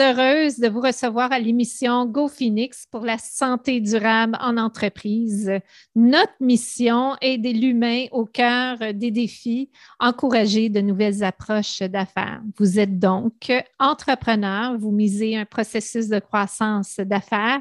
[0.00, 5.50] heureuse de vous recevoir à l'émission Go Phoenix pour la santé durable en entreprise.
[5.94, 9.70] Notre mission est aider l'humain au cœur des défis,
[10.00, 12.42] encourager de nouvelles approches d'affaires.
[12.58, 17.60] Vous êtes donc entrepreneur, vous misez un processus de croissance d'affaires,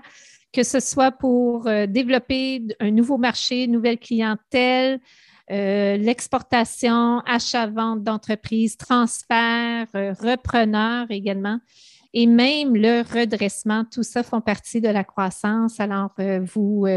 [0.52, 5.00] que ce soit pour euh, développer un nouveau marché, une nouvelle clientèle,
[5.52, 11.60] euh, l'exportation, achat-vente d'entreprise, transfert, euh, repreneur également,
[12.14, 13.86] et même le redressement.
[13.86, 15.80] Tout ça font partie de la croissance.
[15.80, 16.88] Alors, euh, vous,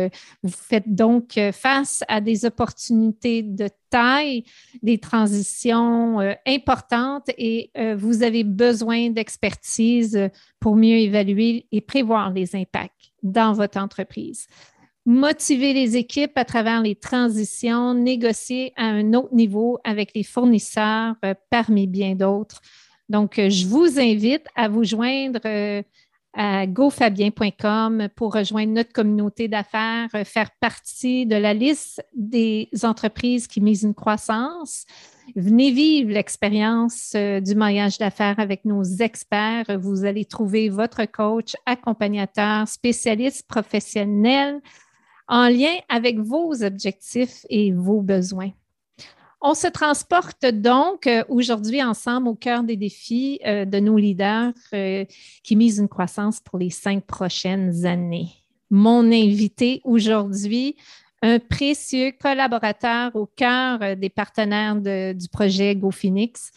[0.43, 4.45] vous faites donc face à des opportunités de taille,
[4.83, 13.13] des transitions importantes et vous avez besoin d'expertise pour mieux évaluer et prévoir les impacts
[13.23, 14.47] dans votre entreprise
[15.05, 21.15] motiver les équipes à travers les transitions, négocier à un autre niveau avec les fournisseurs
[21.25, 22.61] euh, parmi bien d'autres.
[23.13, 25.83] Donc, euh, je vous invite à vous joindre euh,
[26.33, 33.61] à gofabien.com pour rejoindre notre communauté d'affaires, faire partie de la liste des entreprises qui
[33.61, 34.87] misent une croissance.
[35.37, 39.79] Venez vivre l'expérience du maillage d'affaires avec nos experts.
[39.79, 44.63] Vous allez trouver votre coach, accompagnateur, spécialiste professionnel
[45.29, 48.53] en lien avec vos objectifs et vos besoins.
[49.45, 54.53] On se transporte donc euh, aujourd'hui ensemble au cœur des défis euh, de nos leaders
[54.73, 55.05] euh,
[55.43, 58.29] qui misent une croissance pour les cinq prochaines années.
[58.71, 60.77] Mon invité aujourd'hui,
[61.23, 66.53] un précieux collaborateur au cœur des partenaires du projet GoPhoenix,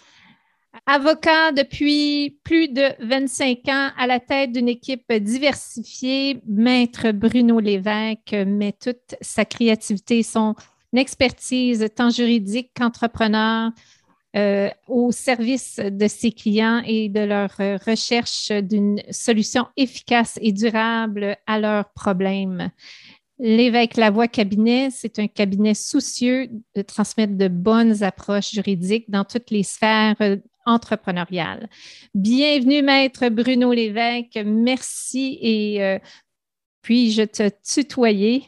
[0.86, 8.34] Avocat depuis plus de 25 ans à la tête d'une équipe diversifiée, Maître Bruno Lévesque
[8.46, 10.56] met toute sa créativité, son
[10.96, 13.72] expertise tant juridique qu'entrepreneur
[14.36, 17.52] euh, au service de ses clients et de leur
[17.86, 22.70] recherche d'une solution efficace et durable à leurs problèmes.
[23.40, 29.52] L'évêque Lavoie Cabinet, c'est un cabinet soucieux de transmettre de bonnes approches juridiques dans toutes
[29.52, 30.16] les sphères
[30.66, 31.70] entrepreneuriale.
[32.14, 34.40] Bienvenue, Maître Bruno Lévesque.
[34.44, 36.00] Merci et euh,
[36.82, 38.44] puis-je te tutoyer?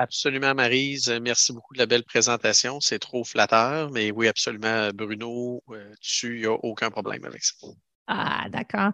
[0.00, 1.12] Absolument, Marise.
[1.20, 2.80] Merci beaucoup de la belle présentation.
[2.80, 7.66] C'est trop flatteur, mais oui, absolument, Bruno, euh, tu n'as aucun problème avec ça.
[8.06, 8.92] Ah, d'accord.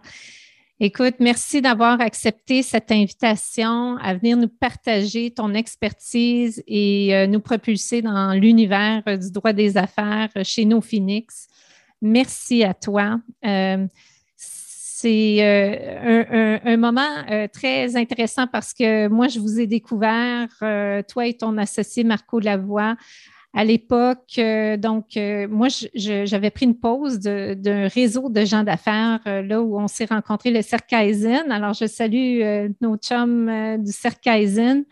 [0.81, 7.39] Écoute, merci d'avoir accepté cette invitation à venir nous partager ton expertise et euh, nous
[7.39, 11.47] propulser dans l'univers du droit des affaires chez nos Phoenix.
[12.01, 13.21] Merci à toi.
[13.45, 13.87] Euh,
[14.99, 20.47] c'est euh, un, moment euh, très intéressant parce que moi, je vous ai découvert,
[21.07, 22.95] toi et ton associé Marco Lavoie,
[23.53, 24.39] à l'époque.
[24.79, 25.19] donc,
[25.49, 30.49] moi, j'avais pris une pause d'un réseau de gens d'affaires là où on s'est rencontrés,
[30.49, 31.51] le Cercaizen.
[31.51, 32.41] Alors, je salue
[32.81, 34.83] nos chums du Cercaizen.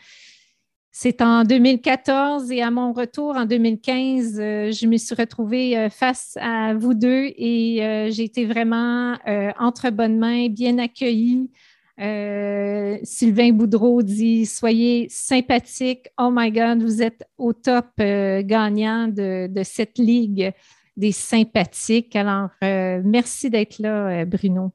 [0.98, 5.90] C'est en 2014 et à mon retour en 2015, euh, je me suis retrouvée euh,
[5.90, 9.18] face à vous deux et euh, j'ai été vraiment
[9.60, 11.52] entre bonnes mains, bien accueillie.
[11.98, 16.08] Sylvain Boudreau dit Soyez sympathique.
[16.18, 20.54] Oh my God, vous êtes au top gagnant de, cette ligue
[20.96, 22.16] des sympathiques.
[22.16, 24.72] Alors, merci d'être là, Bruno.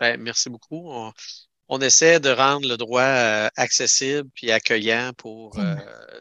[0.00, 0.90] Ben, merci beaucoup
[1.70, 5.76] on essaie de rendre le droit euh, accessible puis accueillant pour euh,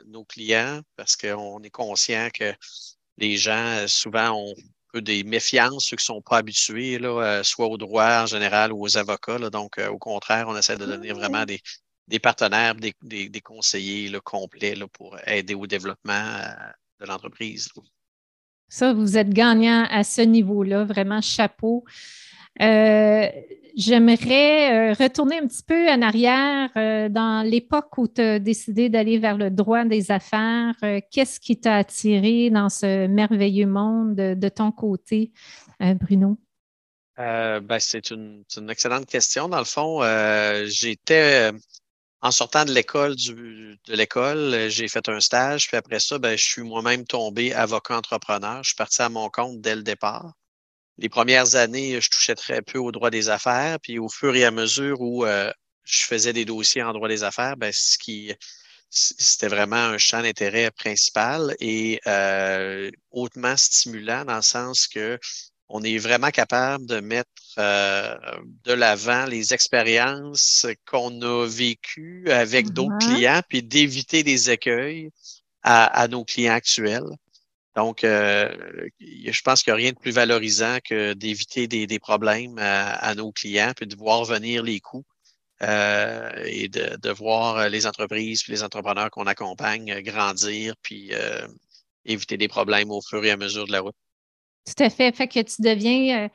[0.05, 2.53] nos clients parce qu'on est conscient que
[3.17, 4.53] les gens, euh, souvent, ont
[4.93, 8.73] peu des méfiances, ceux qui ne sont pas habitués, là, soit au droit en général
[8.73, 9.37] ou aux avocats.
[9.51, 15.53] Donc, au contraire, on essaie de devenir vraiment des, partenaires, des, conseillers complets pour aider
[15.53, 16.41] au développement
[16.99, 17.69] de l'entreprise.
[18.67, 21.85] Ça, vous êtes gagnant à ce niveau-là, vraiment chapeau.
[22.61, 23.27] Euh,
[23.75, 28.89] j'aimerais euh, retourner un petit peu en arrière euh, dans l'époque où tu as décidé
[28.89, 30.75] d'aller vers le droit des affaires.
[31.11, 35.31] Qu'est-ce qui t'a attiré dans ce merveilleux monde de, ton côté,
[35.79, 36.37] Bruno?
[37.17, 39.49] Ben, c'est une, excellente question.
[39.49, 40.01] Dans le fond,
[40.65, 41.51] j'étais
[42.21, 46.43] en sortant de l'école de l'école, j'ai fait un stage, puis après ça, ben, je
[46.43, 48.63] suis moi-même tombé avocat entrepreneur.
[48.63, 50.33] Je suis parti à mon compte dès le départ
[50.99, 53.79] les premières années, je touchais très peu au droit des affaires.
[53.81, 55.51] Puis au fur et à mesure où euh,
[55.83, 58.33] je faisais des dossiers en droit des affaires, ben, ce qui
[58.91, 65.19] c'était vraiment un champ d'intérêt principal et euh, hautement stimulant dans le sens que
[65.71, 67.29] on est vraiment capable de mettre
[67.59, 68.17] euh,
[68.63, 75.11] de l'avant les expériences qu'on a vécues avec d'autres clients, puis d'éviter des écueils
[75.61, 77.05] à, à, nos clients actuels.
[77.79, 83.13] Donc, je pense qu'il n'y a rien de plus valorisant que d'éviter des, problèmes à,
[83.15, 85.05] nos clients, puis de voir venir les coûts
[85.61, 91.11] et de, voir les entreprises et les entrepreneurs qu'on accompagne grandir, puis
[92.05, 93.95] éviter des problèmes au fur et à mesure de la route.
[94.65, 95.15] Tout à fait.
[95.15, 96.29] Fait que tu deviens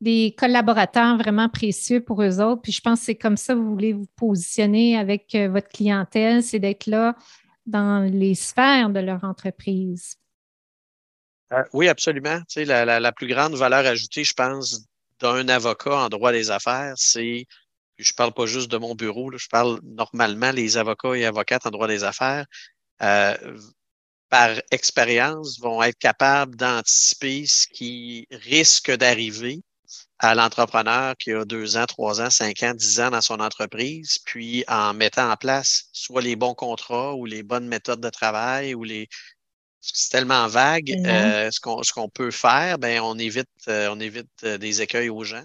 [0.00, 2.62] des collaborateurs vraiment précieux pour eux autres.
[2.62, 5.68] Puis je pense que c'est comme ça que vous voulez vous positionner avec euh, votre
[5.68, 7.14] clientèle, c'est d'être là
[7.66, 10.16] dans les sphères de leur entreprise.
[11.52, 12.38] Euh, oui, absolument.
[12.48, 14.82] Tu sais, la, plus grande valeur ajoutée, je pense,
[15.20, 17.46] d'un avocat en droit des affaires, c'est,
[17.98, 21.66] je ne parle pas juste de mon bureau, je parle normalement les avocats et avocates
[21.66, 22.46] en droit des affaires,
[23.02, 23.36] euh,
[24.30, 29.60] par expérience, vont être capables d'anticiper ce qui risque d'arriver
[30.20, 34.18] à l'entrepreneur qui a deux ans, trois ans, cinq ans, dix ans dans son entreprise,
[34.24, 38.74] puis en mettant en place soit les bons contrats ou les bonnes méthodes de travail
[38.74, 39.08] ou les
[39.80, 40.90] c'est tellement vague.
[41.06, 44.82] Euh, ce qu'on ce qu'on peut faire, ben on évite euh, on évite euh, des
[44.82, 45.44] écueils aux gens.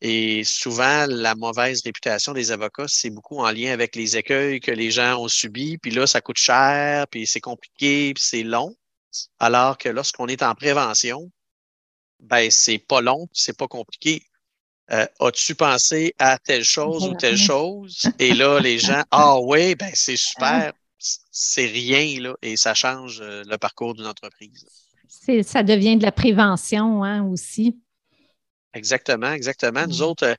[0.00, 4.72] Et souvent, la mauvaise réputation des avocats, c'est beaucoup en lien avec les écueils que
[4.72, 5.78] les gens ont subis.
[5.78, 8.74] Puis là, ça coûte cher, puis c'est compliqué, puis c'est long.
[9.38, 11.30] Alors que lorsqu'on est en prévention,
[12.18, 14.24] ben c'est pas long, c'est pas compliqué.
[14.90, 18.10] Euh, as-tu pensé à telle chose ou telle chose?
[18.18, 20.72] Et là, les gens, ah oui, ben c'est super,
[21.30, 24.66] c'est rien, là, et ça change euh, le parcours d'une entreprise.
[25.42, 27.78] Ça devient de la prévention hein, aussi.
[28.74, 29.86] Exactement, exactement.
[29.86, 30.36] Nous autres,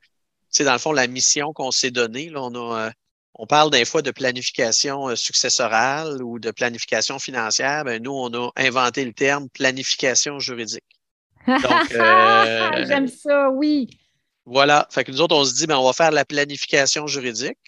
[0.48, 2.90] c'est euh, dans le fond, la mission qu'on s'est donnée, là, on a.
[3.34, 7.84] on parle des fois de planification successorale ou de planification financière.
[7.84, 10.84] Ben, nous, on a inventé le terme planification juridique.
[11.92, 13.90] Euh, J'aime ça, oui.
[14.46, 14.88] Voilà.
[14.90, 17.58] Fait que nous autres, on se dit, ben, on va faire la planification juridique.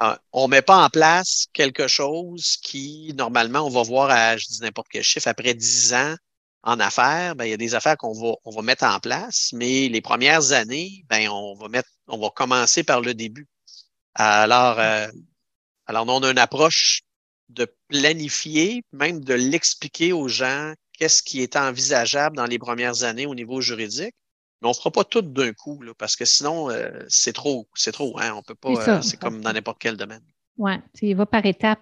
[0.00, 4.36] Ah, on ne met pas en place quelque chose qui, normalement, on va voir à,
[4.36, 6.14] je dis n'importe quel chiffre, après 10 ans
[6.62, 9.50] en affaires, ben, il y a des affaires qu'on va, on va mettre en place,
[9.54, 13.46] mais les premières années, ben, on va mettre, on va commencer par le début.
[14.14, 15.08] Alors, euh,
[15.86, 17.02] alors, on a une approche
[17.48, 23.26] de planifier, même de l'expliquer aux gens qu'est-ce qui est envisageable dans les premières années
[23.26, 24.14] au niveau juridique.
[24.60, 27.92] Mais on ne fera pas tout d'un coup, parce que sinon, euh, c'est trop, c'est
[27.92, 28.18] trop.
[28.18, 28.34] Hein?
[28.36, 28.70] On peut pas.
[28.70, 30.22] Euh, c'est comme dans n'importe quel domaine.
[30.56, 30.72] Oui,
[31.02, 31.80] il va par étapes.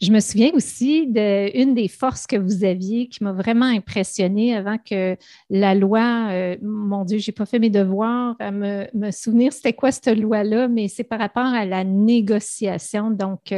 [0.00, 4.76] Je me souviens aussi d'une des forces que vous aviez qui m'a vraiment impressionnée avant
[4.76, 5.16] que
[5.50, 9.52] la loi, euh, mon Dieu, je n'ai pas fait mes devoirs à me, me souvenir
[9.52, 13.10] c'était quoi cette loi-là, mais c'est par rapport à la négociation.
[13.10, 13.54] Donc,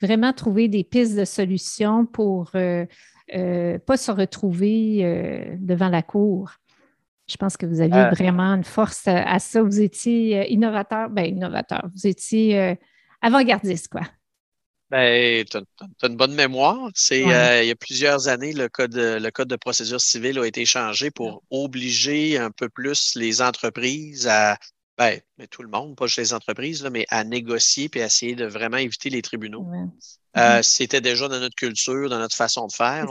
[0.00, 2.52] vraiment trouver des pistes de solutions pour
[3.34, 6.52] euh, pas se retrouver euh, devant la cour.
[7.28, 8.10] Je pense que vous aviez euh.
[8.10, 9.62] vraiment une force à ça.
[9.62, 12.76] Vous étiez innovateur, ben innovateur, vous étiez
[13.20, 14.02] avant-gardiste, quoi.
[14.90, 16.88] Ben, tu as, une bonne mémoire.
[16.94, 20.64] C'est il y a plusieurs années, le code, le code de procédure civile a été
[20.64, 24.56] changé pour obliger un peu plus les entreprises à
[24.98, 28.34] ben, mais tout le monde, pas juste les entreprises, mais à négocier et à essayer
[28.34, 29.64] de vraiment éviter les tribunaux.
[30.36, 30.60] Euh.
[30.62, 33.06] C'était déjà dans notre culture, dans notre façon de faire.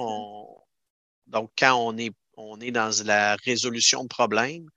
[1.27, 4.69] Donc, quand on est, on est dans la résolution de problèmes,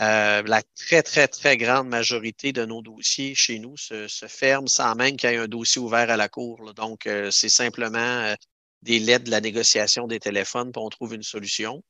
[0.00, 4.66] euh, la très, très, très grande majorité de nos dossiers chez nous se, se ferment
[4.66, 6.74] sans même qu'il y ait un dossier ouvert à la cour.
[6.74, 8.34] Donc, euh, c'est simplement
[8.82, 11.82] des lettres de la négociation des téléphones, pour on trouve une solution.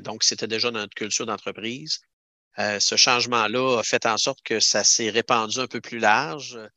[0.00, 2.00] donc, c'était déjà notre culture d'entreprise.
[2.58, 6.56] Euh, ce changement-là a fait en sorte que ça s'est répandu un peu plus large,
[6.56, 6.68] euh,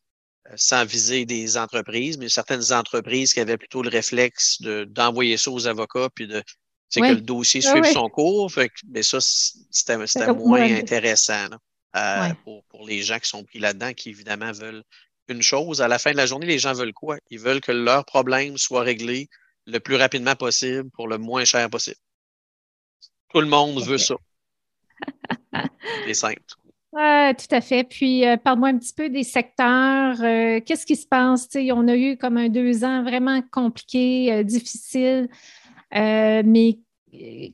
[0.55, 5.67] sans viser des entreprises, mais certaines entreprises qui avaient plutôt le réflexe d'envoyer ça aux
[5.67, 6.43] avocats puis de
[6.89, 8.51] c'est que le dossier suive son cours.
[8.89, 9.97] mais ça, c'était
[10.33, 11.47] moins intéressant
[11.95, 14.83] euh, pour, pour, les gens qui sont pris là-dedans, qui évidemment veulent
[15.27, 15.81] une chose.
[15.81, 17.17] À la fin de la journée, les gens veulent quoi?
[17.29, 19.27] Ils veulent que leurs problèmes soient réglés
[19.65, 21.97] le plus rapidement possible pour le moins cher possible.
[23.33, 24.15] Tout le monde veut ça.
[26.05, 26.41] C'est simple.
[26.93, 27.83] Oui, tout à fait.
[27.83, 30.15] Puis, euh, parle-moi un petit peu des secteurs.
[30.21, 31.49] Euh, qu'est-ce qui se passe?
[31.55, 35.29] on a eu comme un deux ans vraiment compliqué, euh, difficile,
[35.91, 36.79] mais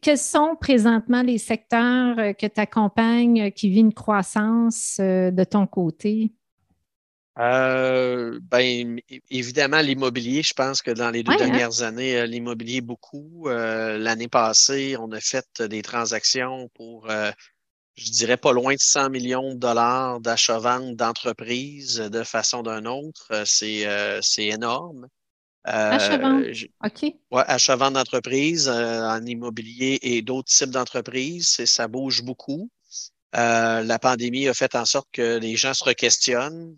[0.02, 6.34] quels sont présentement les secteurs que tu accompagnes qui vivent une croissance de ton côté?
[7.36, 9.00] ben,
[9.30, 11.38] évidemment, l'immobilier, je pense que dans les deux hein?
[11.38, 13.48] dernières années, l'immobilier beaucoup.
[13.48, 17.08] L'année passée, on a fait des transactions pour
[17.96, 23.28] je dirais pas loin de 100 millions de dollars d'achat-vente d'entreprises de façon d'un autre.
[23.32, 25.08] Euh, c'est euh, énorme.
[25.68, 26.46] Euh, achat-vente,
[26.84, 27.02] OK.
[27.04, 31.64] Oui, achat-vente d'entreprises en immobilier et d'autres types d'entreprises.
[31.66, 32.70] Ça bouge beaucoup.
[33.34, 36.76] la pandémie a fait en sorte que les gens se requestionnent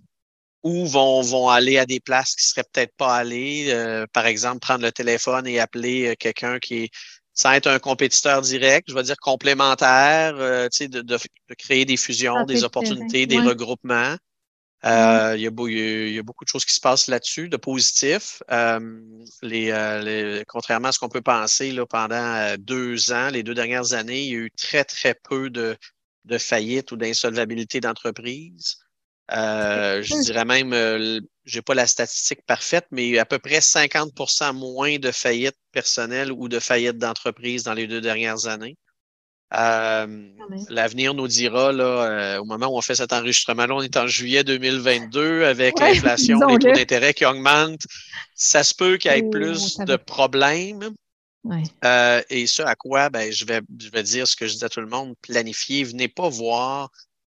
[0.64, 4.06] ou vont, vont aller à des places qui ne seraient peut-être pas allées.
[4.14, 6.90] par exemple, prendre le téléphone et appeler quelqu'un qui est
[7.36, 11.18] sans être un compétiteur direct, je vais dire complémentaire, de, de, de,
[11.58, 14.16] créer des fusions, des opportunités, des regroupements.
[14.84, 15.52] Euh, il, y a
[16.24, 18.44] beaucoup de choses qui se passent là-dessus, de positif.
[18.52, 18.80] Euh,
[19.44, 24.22] euh, contrairement à ce qu'on peut penser, là, pendant deux ans, les deux dernières années,
[24.22, 25.76] il y a eu très, très peu de,
[26.26, 28.78] de faillites ou d'insolvabilité d'entreprise.
[29.30, 35.00] je dirais même, je n'ai pas la statistique parfaite, mais à peu près 50% moins
[35.00, 38.78] de faillites personnelles ou de faillites d'entreprise dans les deux dernières années.
[39.54, 40.08] Euh,
[40.70, 44.08] l'avenir nous dira, là, euh, au moment où on fait cet enregistrement-là, on est en
[44.08, 47.86] juillet 2022 avec l'inflation, les taux d'intérêt qui augmentent.
[48.34, 50.92] Ça se peut qu'il y ait plus de problèmes.
[51.84, 54.66] Euh, et ce à quoi ben, je, vais, je vais dire ce que je dis
[54.66, 55.84] à tout le monde, planifier.
[55.84, 56.90] Venez pas voir,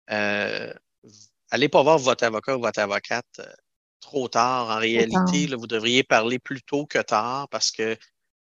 [0.08, 3.42] allez pas voir votre avocat ou votre avocate
[4.02, 4.70] trop tard.
[4.70, 7.98] En réalité, vous devriez parler plus tôt que tard parce que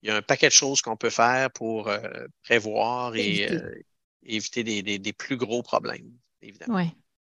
[0.07, 1.99] il y a un paquet de choses qu'on peut faire pour euh,
[2.43, 3.45] prévoir et
[4.23, 6.09] éviter, euh, des, plus gros problèmes,
[6.41, 6.77] évidemment.
[6.77, 6.85] Oui.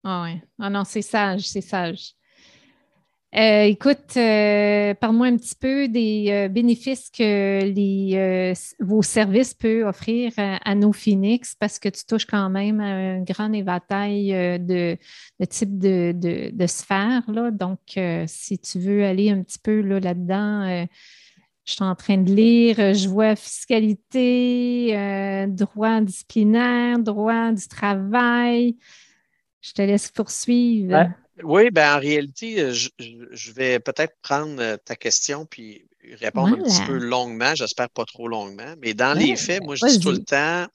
[0.04, 0.42] Ah, ouais.
[0.58, 2.14] ah non, c'est sage, c'est sage.
[3.34, 10.74] Euh, écoute, parle-moi un petit peu des bénéfices que les, vos services peuvent offrir à,
[10.74, 14.98] nos Phoenix parce que tu touches quand même à un grand éventail de,
[15.40, 17.30] de types de, de, sphères.
[17.30, 17.50] Là.
[17.50, 20.86] Donc, si tu veux aller un petit peu là-dedans,
[21.64, 27.68] je suis en train de lire, euh, je vois fiscalité, euh, droit disciplinaire, droit du
[27.68, 28.76] travail.
[29.60, 31.08] Je te laisse poursuivre.
[31.44, 35.86] Oui, ben en réalité, euh, je, vais peut-être prendre ta question puis
[36.20, 39.86] répondre un petit peu longuement, j'espère pas trop longuement, mais dans les faits, moi je
[39.86, 40.66] dis tout le temps,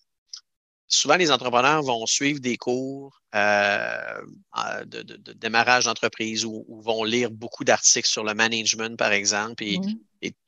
[0.88, 8.08] souvent les entrepreneurs vont suivre des cours de, démarrage d'entreprise ou, vont lire beaucoup d'articles
[8.08, 9.79] sur le management, par exemple, et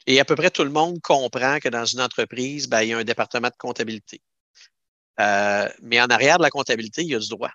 [0.07, 2.93] et, à peu près tout le monde comprend que dans une entreprise, ben, il y
[2.93, 4.21] a un département de comptabilité.
[5.19, 7.51] Euh, mais en arrière de la comptabilité, il y a du droit.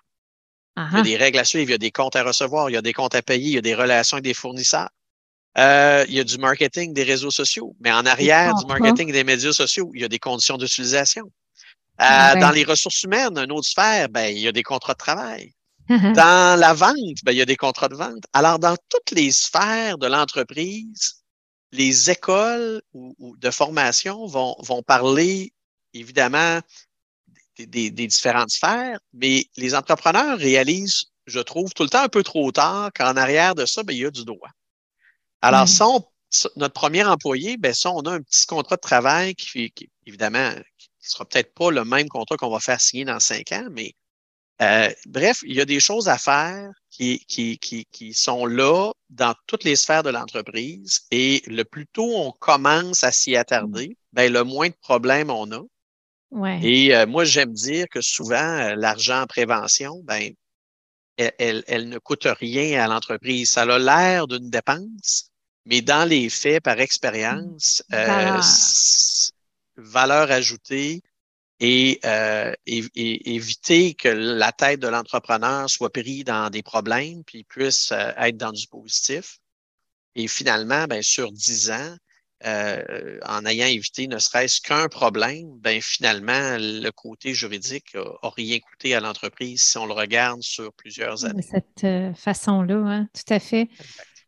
[0.77, 2.73] Il y a des règles à suivre, il y a des comptes à recevoir, il
[2.73, 4.89] y a des comptes à payer, il y a des relations avec des fournisseurs.
[5.57, 7.75] Euh, il y a du marketing des réseaux sociaux.
[7.79, 11.31] Mais en arrière du marketing des médias sociaux, il y a des conditions d'utilisation.
[12.01, 14.97] Euh, dans les ressources humaines, une autre sphère, ben, il y a des contrats de
[14.97, 15.53] travail.
[15.87, 18.23] Dans la vente, ben, il y a des contrats de vente.
[18.33, 21.21] Alors, dans toutes les sphères de l'entreprise,
[21.71, 25.53] les écoles ou, de formation vont, vont, parler
[25.93, 26.59] évidemment
[27.59, 32.51] des, différentes sphères, mais les entrepreneurs réalisent, je trouve, tout le temps un peu trop
[32.51, 34.49] tard qu'en arrière de ça, ben, il y a du droit.
[35.43, 35.67] Alors,
[36.55, 40.51] notre premier employé, ben, ça, on a un petit contrat de travail qui, qui évidemment,
[41.05, 43.67] qui ne sera peut-être pas le même contrat qu'on va faire signer dans cinq ans,
[43.71, 43.93] mais
[44.61, 48.91] euh, bref, il y a des choses à faire qui, qui, qui, qui, sont là
[49.09, 53.97] dans toutes les sphères de l'entreprise et le plus tôt on commence à s'y attarder,
[54.13, 55.61] ben, le moins de problèmes on a.
[56.31, 56.59] Ouais.
[56.63, 60.33] Et euh, moi, j'aime dire que souvent, euh, l'argent en prévention, ben,
[61.17, 63.51] elle, elle, ne coûte rien à l'entreprise.
[63.51, 65.31] Ça a l'air d'une dépense,
[65.65, 67.83] mais dans les faits, par expérience,
[69.77, 71.01] valeur ajoutée,
[71.63, 77.93] euh, et, éviter que la tête de l'entrepreneur soit prise dans des problèmes puis puisse
[77.93, 79.39] euh, être dans du positif.
[80.15, 81.95] Et finalement, ben, sur dix ans,
[82.45, 88.59] euh, en ayant évité ne serait-ce qu'un problème, ben, finalement, le côté juridique n'a rien
[88.59, 91.41] coûté à l'entreprise si on le regarde sur plusieurs années.
[91.41, 93.69] De cette façon-là, hein, tout à fait.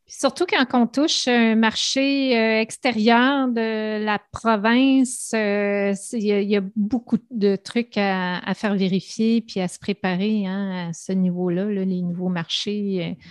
[0.08, 6.62] Surtout quand on touche un marché euh, extérieur de la province, euh, il y, a
[6.76, 12.02] beaucoup de trucs à, faire vérifier puis à se préparer hein, à ce niveau-là, les
[12.02, 13.06] nouveaux marchés.
[13.06, 13.24] Euh.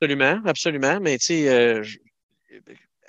[0.00, 1.00] Absolument, absolument.
[1.00, 1.82] Mais tu sais,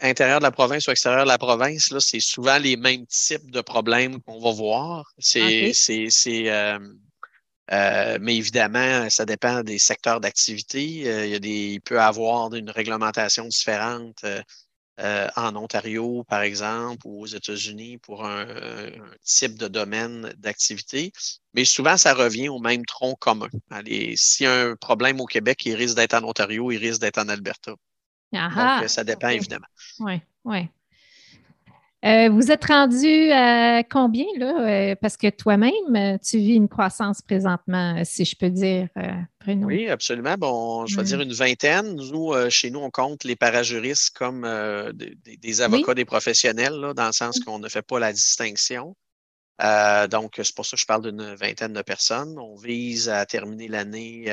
[0.01, 3.62] intérieur de la province ou extérieur de la province, c'est souvent les mêmes types de
[3.62, 5.12] problèmes qu'on va voir.
[5.19, 5.71] C'est
[6.27, 6.79] euh,
[7.70, 11.10] mais évidemment, ça dépend des secteurs d'activité.
[11.10, 14.24] Euh, il, y a des, il peut y avoir une réglementation différente
[15.00, 18.46] euh, en Ontario, par exemple, ou aux États-Unis pour un,
[19.24, 21.12] type de domaine d'activité.
[21.53, 23.50] Mais souvent, ça revient au même tronc commun.
[24.15, 27.18] S'il y a un problème au Québec, il risque d'être en Ontario, il risque d'être
[27.18, 27.74] en Alberta.
[28.32, 29.68] Donc, ça dépend évidemment.
[30.00, 30.70] Oui, oui.
[32.03, 34.91] Euh, vous êtes rendu à combien, là?
[34.91, 39.12] Euh, parce que toi-même, tu vis une croissance présentement, si je peux dire, euh,
[39.46, 40.34] Oui, absolument.
[40.36, 41.96] Bon, je vais dire une vingtaine.
[41.96, 44.48] Nous, chez nous, on compte les parajuristes comme
[44.93, 48.96] des, avocats, des professionnels, dans le sens qu'on ne fait pas la distinction.
[50.10, 52.39] donc, c'est pour ça que je parle d'une vingtaine de personnes.
[52.39, 54.25] On vise à terminer l'année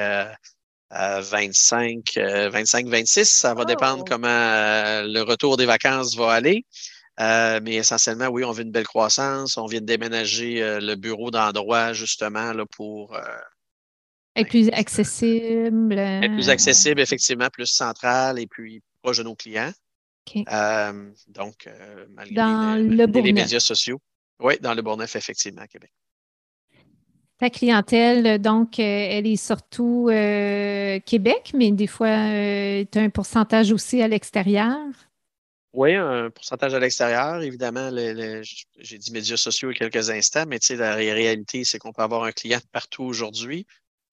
[0.90, 3.28] 25, 25, 26.
[3.28, 6.64] Ça va dépendre comment le retour des vacances va aller.
[7.18, 9.56] Mais essentiellement, oui, on veut une belle croissance.
[9.56, 13.16] On vient de déménager le bureau d'endroit justement là, pour
[14.38, 15.98] être plus accessible.
[15.98, 19.72] Être plus accessible, effectivement, plus central et puis proche de nos clients.
[20.36, 24.00] Euh, donc, euh, malgré, dans le, les médias sociaux.
[24.40, 25.90] Oui, dans le Bourneuf, effectivement, à Québec.
[27.38, 32.08] Ta clientèle, donc, euh, elle est surtout Québec, mais des fois,
[32.90, 34.76] tu as un pourcentage aussi à l'extérieur?
[35.74, 37.42] Oui, un pourcentage à l'extérieur.
[37.42, 41.92] Évidemment, j'ai dit médias sociaux il y a quelques instants, mais la réalité, c'est qu'on
[41.92, 43.66] peut avoir un client partout aujourd'hui.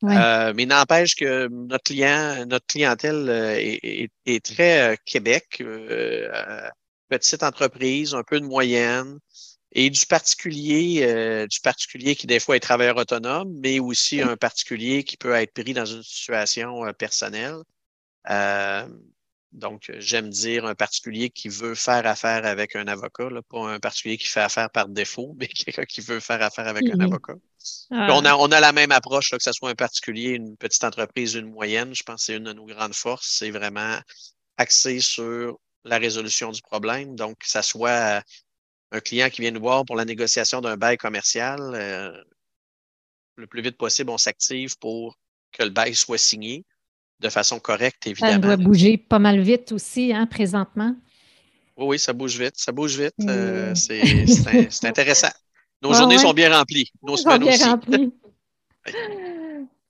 [0.03, 5.63] Euh, mais n'empêche que notre client, notre clientèle euh, est, très euh, Québec,
[7.09, 9.19] petite entreprise, un peu de moyenne,
[9.71, 15.03] et du particulier, du particulier qui des fois est travailleur autonome, mais aussi un particulier
[15.03, 17.57] qui peut être pris dans une situation personnelle.
[19.55, 23.79] Donc, j'aime dire un particulier qui veut faire affaire avec un avocat, là, pas un
[23.79, 27.35] particulier qui fait affaire par défaut, mais quelqu'un qui veut faire affaire avec un avocat.
[27.89, 28.09] Ah.
[28.12, 30.83] On, a, on a la même approche, là, que ce soit un particulier, une petite
[30.83, 31.95] entreprise, une moyenne.
[31.95, 33.38] Je pense que c'est une de nos grandes forces.
[33.39, 33.97] C'est vraiment
[34.57, 37.15] axé sur la résolution du problème.
[37.15, 38.21] Donc, que ce soit
[38.91, 42.12] un client qui vient nous voir pour la négociation d'un bail commercial, euh,
[43.35, 45.17] le plus vite possible, on s'active pour
[45.53, 46.65] que le bail soit signé
[47.19, 48.34] de façon correcte, évidemment.
[48.34, 50.95] Ça doit bouger pas mal vite aussi, hein, présentement.
[51.77, 52.55] Oui, oui, ça bouge vite.
[52.55, 53.13] Ça bouge vite.
[53.27, 55.29] Euh, c'est intéressant.
[55.81, 56.91] Nos journées sont bien remplies.
[57.03, 57.63] Nos semaines bien aussi.
[57.63, 58.13] Remplies.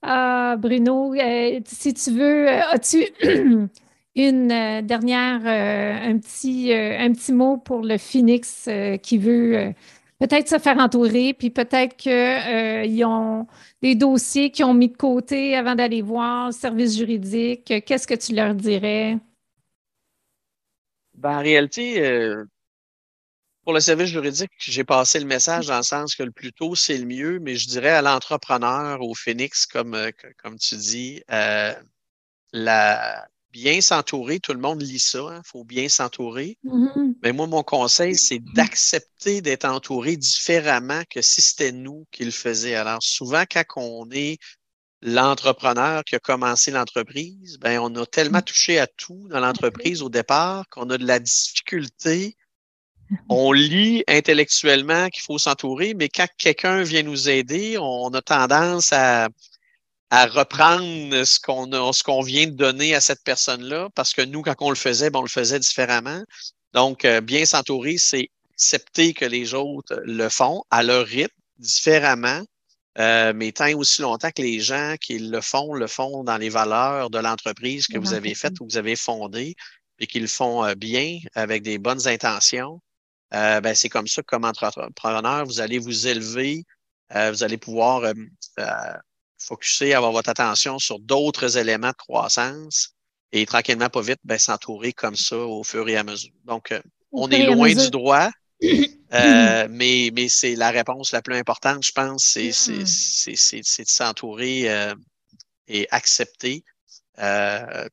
[0.02, 3.06] ah, Bruno, euh, si tu veux, euh, as-tu
[4.16, 4.48] une
[4.82, 8.68] dernière, un, petit, un petit mot pour le Phoenix
[9.02, 9.74] qui veut
[10.18, 13.46] peut-être se faire entourer, puis peut-être qu'ils ont
[13.82, 18.14] des dossiers qu'ils ont mis de côté avant d'aller voir le service juridique, qu'est-ce que
[18.14, 19.18] tu leur dirais?
[21.14, 22.44] Ben, en réalité, euh,
[23.64, 26.74] pour le service juridique, j'ai passé le message dans le sens que le plus tôt,
[26.74, 31.22] c'est le mieux, mais je dirais à l'entrepreneur, au Phoenix, comme, euh, comme tu dis,
[31.32, 31.74] euh,
[32.52, 33.26] la,
[33.56, 34.38] bien s'entourer.
[34.38, 36.58] Tout le monde lit ça, il hein, faut bien s'entourer.
[36.64, 37.14] Mm-hmm.
[37.22, 42.30] Mais moi, mon conseil, c'est d'accepter d'être entouré différemment que si c'était nous qui le
[42.30, 42.78] faisions.
[42.78, 44.36] Alors, souvent, quand on est
[45.00, 48.42] l'entrepreneur qui a commencé l'entreprise, ben, on a tellement mm.
[48.44, 52.36] touché à tout dans l'entreprise au départ qu'on a de la difficulté.
[53.28, 58.92] On lit intellectuellement qu'il faut s'entourer, mais quand quelqu'un vient nous aider, on a tendance
[58.92, 59.28] à,
[60.10, 64.42] à reprendre ce qu'on ce qu'on vient de donner à cette personne-là, parce que nous,
[64.42, 66.22] quand on le faisait, ben, on le faisait différemment.
[66.74, 72.42] Donc, euh, bien s'entourer, c'est accepter que les autres le font à leur rythme, différemment,
[72.98, 76.48] euh, mais tant aussi longtemps que les gens qui le font, le font dans les
[76.48, 79.54] valeurs de l'entreprise que vous avez faite ou que vous avez fondée,
[79.98, 82.80] et qu'ils le font euh, bien, avec des bonnes intentions.
[83.30, 86.64] ben, c'est comme ça que, comme entrepreneur, vous allez vous élever,
[87.10, 88.02] vous allez pouvoir
[89.38, 92.96] focuser, avoir votre attention sur d'autres éléments de croissance
[93.32, 96.32] et tranquillement, pas vite, ben, s'entourer comme ça au fur et à mesure.
[96.44, 96.80] Donc, euh,
[97.12, 98.30] on est loin du droit,
[98.62, 104.94] euh, mais, mais c'est la réponse la plus importante, je pense, c'est de s'entourer euh,
[105.68, 106.64] et accepter,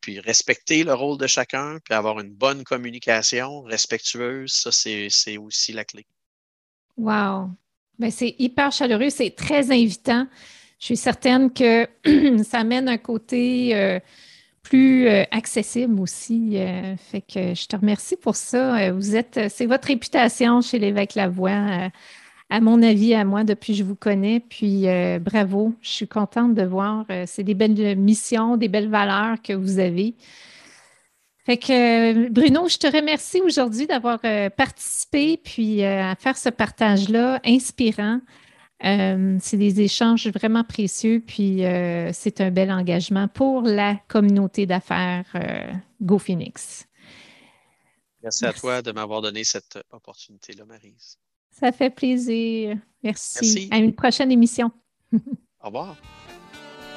[0.02, 5.74] puis respecter le rôle de chacun, puis avoir une bonne communication respectueuse, ça, c'est aussi
[5.74, 6.06] la clé.
[6.98, 7.50] Wow!
[7.98, 10.28] Ben, c'est hyper chaleureux, c'est très invitant
[10.84, 11.88] je suis certaine que
[12.44, 14.02] ça amène un côté euh,
[14.64, 16.58] plus euh, accessible aussi.
[16.58, 18.92] Euh, fait que je te remercie pour ça.
[18.92, 21.90] Vous êtes, c'est votre réputation chez l'évêque Lavoie,
[22.50, 24.42] à mon avis, à moi, depuis que je vous connais.
[24.42, 24.86] Puis
[25.22, 27.06] bravo, je suis contente de voir.
[27.28, 30.16] c'est des belles missions, des belles valeurs que vous avez.
[31.46, 34.20] Fait que Bruno, je te remercie aujourd'hui d'avoir
[34.58, 38.20] participé puis à faire ce partage-là inspirant.
[38.86, 44.66] Euh, c'est des échanges vraiment précieux, puis euh, c'est un bel engagement pour la communauté
[44.66, 46.86] d'affaires euh, GoPhoenix.
[48.22, 51.18] Merci, à toi de m'avoir donné cette opportunité-là, Marise.
[51.52, 52.78] Ça fait plaisir.
[53.04, 53.40] Merci.
[53.42, 53.70] Merci.
[53.72, 54.72] À une prochaine émission.
[55.14, 55.96] Au revoir.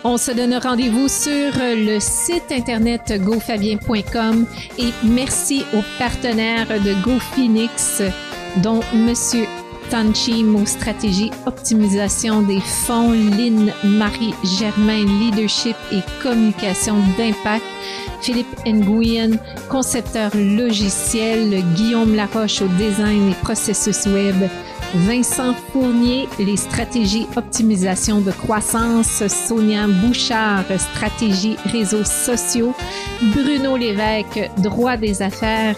[0.04, 4.46] On se donne rendez-vous sur le site internet gofabien.com
[4.78, 8.02] et merci aux partenaires de GoPhoenix,
[8.62, 9.46] dont Monsieur
[9.90, 17.64] Tanchim stratégie optimisation des fonds, Lynn Marie Germain leadership et communication d'impact,
[18.20, 24.36] Philippe Nguyen concepteur logiciel, Guillaume Laroche au design et processus web,
[24.94, 32.74] Vincent Fournier, les stratégies optimisation de croissance, Sonia Bouchard, stratégie réseaux sociaux,
[33.34, 35.76] Bruno Lévesque, droit des affaires,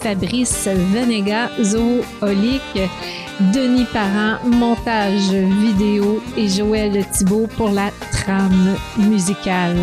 [0.00, 2.90] Fabrice Venega, zoolique,
[3.40, 9.76] Denis Parent, montage vidéo et Joël Thibault pour la trame musicale.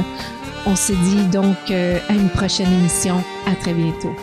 [0.65, 3.23] On se dit donc euh, à une prochaine émission.
[3.45, 4.15] À très bientôt.